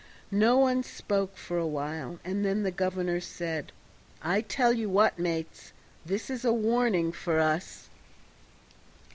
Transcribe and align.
No 0.33 0.57
one 0.57 0.81
spoke 0.81 1.37
for 1.37 1.59
a 1.59 1.67
while, 1.67 2.17
and 2.25 2.43
then 2.43 2.63
the 2.63 2.71
governor 2.71 3.19
said, 3.19 3.71
"I'll 4.23 4.41
tell 4.41 4.73
you 4.73 4.89
what, 4.89 5.19
mates, 5.19 5.73
this 6.07 6.31
is 6.31 6.43
a 6.43 6.51
warning 6.51 7.11
for 7.11 7.39
us." 7.39 7.87